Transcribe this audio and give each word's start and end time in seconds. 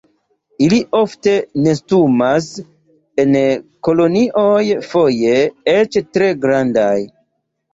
Ili 0.67 0.77
ofte 0.99 1.33
nestumas 1.65 2.47
en 3.25 3.37
kolonioj, 3.89 4.65
foje 4.89 5.37
eĉ 5.77 6.01
tre 6.17 6.33
grandaj. 6.49 6.97